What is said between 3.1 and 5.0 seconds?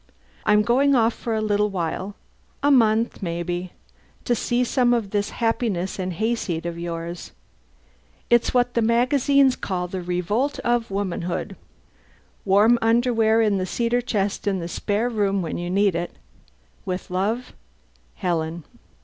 maybe to see some